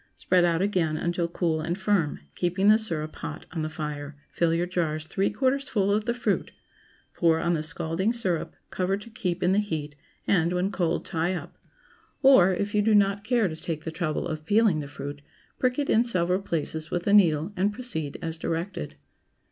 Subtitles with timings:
[0.15, 4.51] Spread out again until cool and firm; keeping the syrup hot on the fire, fill
[4.51, 6.51] your jars three quarters full of the fruit;
[7.13, 9.95] pour on the scalding syrup, cover to keep in the heat,
[10.25, 11.59] and, when cold, tie up.
[12.23, 15.21] Or, If you do not care to take the trouble of peeling the fruit,
[15.59, 18.95] prick it in several places with a needle, and proceed as directed.